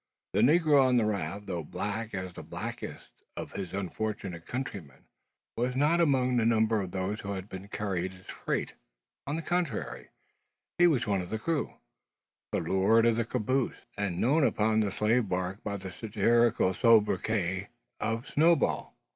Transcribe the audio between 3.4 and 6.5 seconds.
his unfortunate countrymen, was not among the